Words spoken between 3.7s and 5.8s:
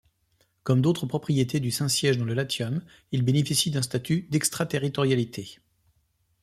statut d'extraterritorialité.